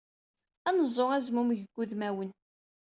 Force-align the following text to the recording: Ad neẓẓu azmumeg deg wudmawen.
Ad 0.67 0.73
neẓẓu 0.77 1.07
azmumeg 1.17 1.59
deg 1.61 1.71
wudmawen. 1.75 2.31